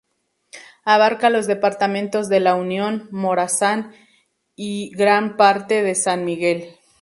[0.83, 3.93] Abarca los departamentos de La Unión, Morazán
[4.55, 6.75] y gran parte de San Miguel.